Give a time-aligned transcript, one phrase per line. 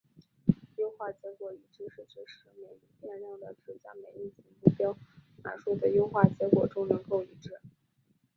[0.77, 4.97] 优化结果一致是指使每一变量的值在每一子目标
[5.43, 7.53] 函数的优化结果中能够一致。